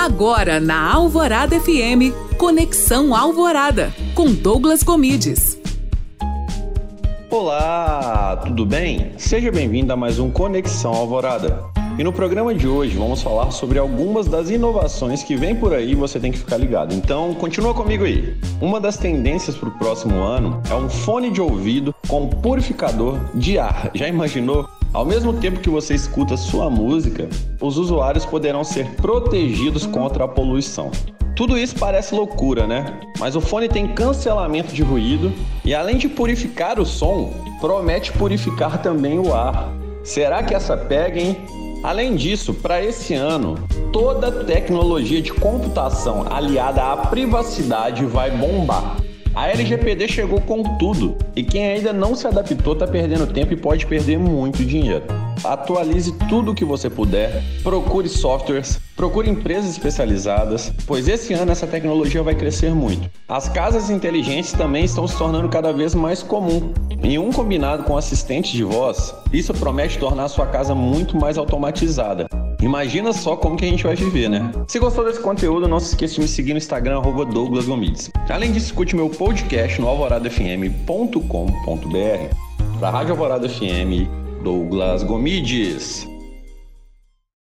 [0.00, 5.60] Agora na Alvorada FM, Conexão Alvorada, com Douglas Comides.
[7.28, 9.12] Olá, tudo bem?
[9.18, 11.62] Seja bem-vindo a mais um Conexão Alvorada.
[11.98, 15.90] E no programa de hoje vamos falar sobre algumas das inovações que vem por aí
[15.90, 16.94] e você tem que ficar ligado.
[16.94, 18.34] Então, continua comigo aí.
[18.58, 23.58] Uma das tendências para o próximo ano é um fone de ouvido com purificador de
[23.58, 23.90] ar.
[23.92, 24.66] Já imaginou?
[24.92, 27.28] Ao mesmo tempo que você escuta sua música,
[27.60, 30.90] os usuários poderão ser protegidos contra a poluição.
[31.36, 32.98] Tudo isso parece loucura, né?
[33.16, 35.32] Mas o fone tem cancelamento de ruído
[35.64, 39.72] e, além de purificar o som, promete purificar também o ar.
[40.02, 41.36] Será que essa pega, hein?
[41.84, 43.54] Além disso, para esse ano,
[43.92, 48.99] toda tecnologia de computação aliada à privacidade vai bombar.
[49.32, 53.56] A LGPD chegou com tudo e quem ainda não se adaptou está perdendo tempo e
[53.56, 55.04] pode perder muito dinheiro.
[55.44, 61.66] Atualize tudo o que você puder, procure softwares, procure empresas especializadas, pois esse ano essa
[61.66, 63.08] tecnologia vai crescer muito.
[63.28, 66.74] As casas inteligentes também estão se tornando cada vez mais comum.
[67.02, 72.26] Em um combinado com assistentes de voz, isso promete tornar sua casa muito mais automatizada.
[72.62, 74.52] Imagina só como que a gente vai viver, né?
[74.68, 78.10] Se gostou desse conteúdo, não se esqueça de me seguir no Instagram, arroba Douglas Gomides.
[78.28, 82.34] Além disso, escute meu podcast no alvoradafm.com.br.
[82.78, 84.08] Para a Rádio Alvorada FM,
[84.42, 86.09] Douglas Gomides.